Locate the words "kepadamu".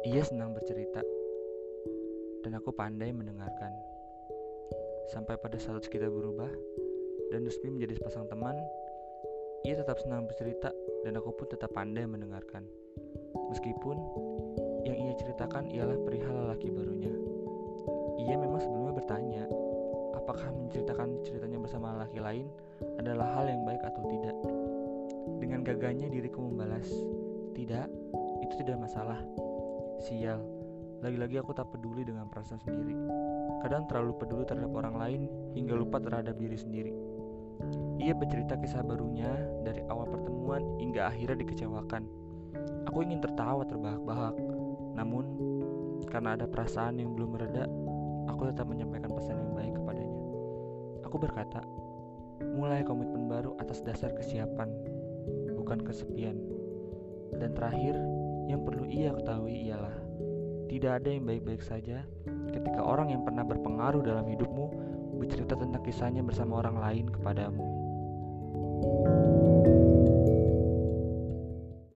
67.10-67.64